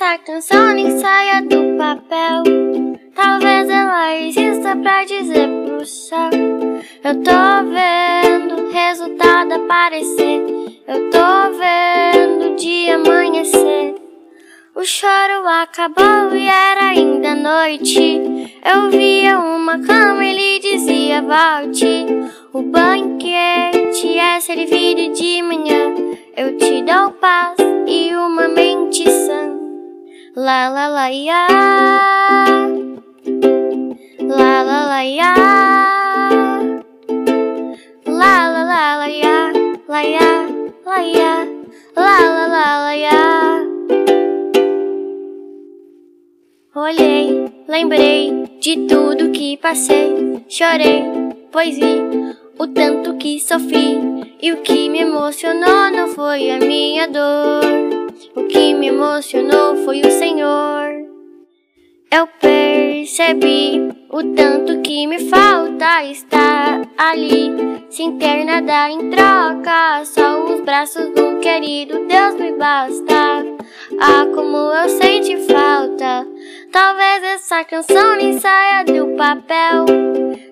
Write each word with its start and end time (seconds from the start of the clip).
Essa 0.00 0.16
canção 0.16 0.72
nem 0.72 0.98
saia 0.98 1.42
do 1.42 1.76
papel. 1.76 2.42
Talvez 3.14 3.68
ela 3.68 4.16
exista 4.16 4.74
pra 4.76 5.04
dizer 5.04 5.46
pro 5.66 5.84
céu. 5.84 6.30
Eu 7.04 7.22
tô 7.22 7.68
vendo 7.68 8.62
o 8.62 8.72
resultado 8.72 9.52
aparecer. 9.52 10.40
Eu 10.88 11.10
tô 11.10 11.50
vendo 11.58 12.50
o 12.50 12.56
dia 12.56 12.94
amanhecer. 12.94 13.94
O 14.74 14.82
choro 14.84 15.46
acabou 15.46 16.34
e 16.34 16.48
era 16.48 16.88
ainda 16.88 17.34
noite. 17.34 18.56
Eu 18.64 18.88
via 18.88 19.38
uma 19.38 19.80
cama 19.80 20.24
e 20.24 20.32
lhe 20.32 20.60
dizia 20.60 21.20
volte. 21.20 22.06
O 22.54 22.62
banquete 22.62 24.18
é 24.18 24.40
servido 24.40 25.12
de 25.12 25.42
manhã. 25.42 25.94
Eu 26.34 26.56
te 26.56 26.82
dou 26.84 27.10
paz 27.10 27.69
La 30.36 30.70
la 30.70 30.88
la 30.88 31.10
ya. 31.10 31.46
La 34.20 34.62
la 34.62 34.86
la 34.86 35.02
ya. 35.04 35.34
La 38.06 38.34
la 38.52 38.62
la 38.62 38.96
la 39.00 39.08
ya. 39.10 39.52
La 39.88 40.02
ya. 40.04 40.46
La 40.86 41.02
ya. 41.02 41.46
La 41.96 42.16
la 42.36 42.46
la 42.46 42.66
la 42.84 42.94
ya. 42.94 43.18
Olhei, 46.76 47.52
lembrei 47.66 48.30
de 48.62 48.86
tudo 48.86 49.32
que 49.32 49.58
passei. 49.60 50.44
Chorei, 50.48 51.02
pois 51.50 51.76
vi 51.76 51.98
o 52.56 52.68
tanto 52.68 53.16
que 53.16 53.40
sofri. 53.40 53.98
E 54.40 54.52
o 54.52 54.62
que 54.62 54.88
me 54.88 55.00
emocionou 55.00 55.90
não 55.90 56.06
foi 56.14 56.52
a 56.52 56.58
minha 56.58 57.08
dor. 57.08 57.89
O 58.36 58.44
que 58.44 58.74
me 58.74 58.88
emocionou 58.88 59.76
foi 59.84 60.02
o 60.02 60.10
Senhor. 60.10 60.90
Eu 62.12 62.28
percebi 62.40 63.88
o 64.08 64.22
tanto 64.34 64.80
que 64.82 65.06
me 65.06 65.18
falta 65.28 66.04
estar 66.04 66.82
ali, 66.96 67.50
sem 67.90 68.16
ter 68.18 68.44
nada 68.44 68.88
em 68.88 69.10
troca, 69.10 70.04
só 70.04 70.44
os 70.44 70.60
braços 70.60 71.08
do 71.10 71.40
querido 71.40 72.06
Deus 72.06 72.34
me 72.34 72.52
basta. 72.52 73.44
Ah, 74.00 74.26
como 74.32 74.56
eu 74.56 74.88
senti 74.88 75.36
falta. 75.38 76.24
Talvez 76.70 77.24
essa 77.24 77.64
canção 77.64 78.16
nem 78.16 78.38
saia 78.38 78.84
do 78.84 79.16
papel. 79.16 79.86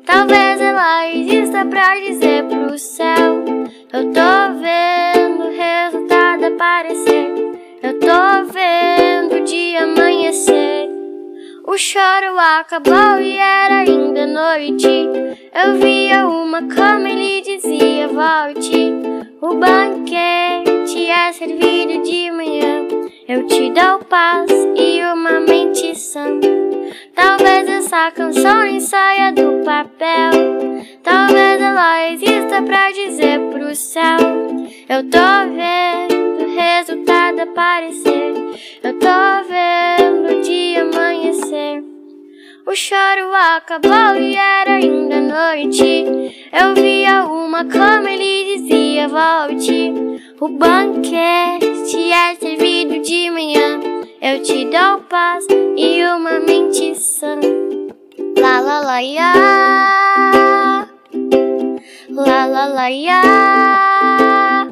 Talvez 0.05 0.61
ela 0.61 1.09
exista 1.09 1.65
pra 1.65 1.95
dizer 2.01 2.45
pro 2.45 2.77
céu. 2.77 3.45
Eu 3.93 4.13
tô 4.13 4.59
vendo 4.61 5.45
o 5.45 5.57
resultado 5.57 6.45
aparecer. 6.47 7.38
Eu 7.81 7.99
tô 8.01 8.53
vendo 8.53 9.37
o 9.37 9.45
dia 9.45 9.85
amanhecer. 9.85 10.89
O 11.65 11.77
choro 11.79 12.37
acabou 12.37 13.21
e 13.21 13.37
era 13.37 13.79
ainda 13.81 14.27
noite. 14.27 14.89
Eu 15.55 15.75
via 15.81 16.27
uma 16.27 16.63
cama 16.63 17.09
e 17.09 17.15
lhe 17.15 17.41
dizia 17.41 18.09
volte. 18.09 18.93
O 19.41 19.55
banquete 19.55 21.09
é 21.09 21.33
servido 21.33 22.03
de 22.03 22.31
manhã. 22.33 22.89
Eu 23.29 23.47
te 23.47 23.71
dou 23.71 24.01
paz 24.09 24.51
e 24.77 25.01
uma 25.13 25.39
mente 25.39 25.97
sã. 25.97 26.41
Talvez 27.15 27.69
essa 27.69 28.11
canção 28.11 28.63
nem 28.63 28.81
saia 28.81 29.31
do 29.31 29.65
papel. 29.65 30.33
Talvez 31.05 31.61
ela 31.61 32.11
exista 32.11 32.61
pra 32.61 32.91
dizer 32.91 33.39
pro 33.53 33.73
céu. 33.77 34.19
Eu 34.89 35.09
tô 35.09 35.55
vendo 35.55 35.88
O 42.69 42.75
choro 42.75 43.35
acabou 43.35 44.15
e 44.21 44.37
era 44.37 44.75
ainda 44.75 45.23
noite. 45.23 46.05
Eu 46.53 46.75
via 46.75 47.25
uma 47.25 47.65
cama 47.65 48.11
e 48.11 48.17
lhe 48.19 48.59
dizia 48.59 49.09
volte. 49.09 49.91
O 50.39 50.49
banquete 50.49 52.13
é 52.13 52.35
servido 52.35 53.01
de 53.01 53.31
manhã. 53.31 53.81
Eu 54.21 54.43
te 54.43 54.67
dou 54.67 55.01
paz 55.09 55.47
e 55.79 56.05
uma 56.15 56.41
mente 56.41 56.95
sã. 56.95 57.41
La 58.37 58.61
la 58.61 58.81
la 58.81 58.99
ya. 58.99 60.87
La 62.11 62.45
la 62.45 62.67
la 62.67 62.89
ya. 62.89 64.69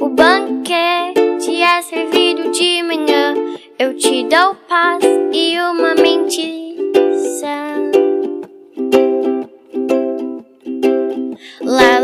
O 0.00 0.08
banquete 0.08 1.62
é 1.62 1.82
servido 1.82 2.50
de 2.50 2.82
manhã. 2.82 3.32
Eu 3.78 3.96
te 3.96 4.24
dou 4.24 4.56
paz 4.68 5.04
e 5.32 5.56
uma 5.60 5.94
mente 5.94 6.42
sã. 6.42 6.63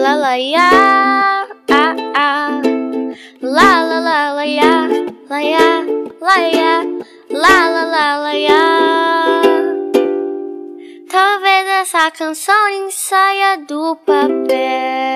La 0.00 0.16
la 0.16 0.34
ya. 0.38 1.44
Ah, 1.68 1.94
ah. 2.16 2.62
La 3.42 3.70
la 3.88 3.98
la 4.00 4.32
la 4.32 4.44
ya. 4.46 4.88
La 5.28 5.40
ya. 5.42 5.84
La 6.26 6.36
ya. 6.58 6.72
La 7.28 7.56
la 7.74 7.84
la 7.94 8.06
la 8.24 8.32
ya. 8.32 8.62
Talvez 11.10 11.66
essa 11.82 12.10
canção 12.12 12.68
nem 12.70 12.90
saia 12.90 13.56
do 13.68 13.94
papel. 14.06 15.09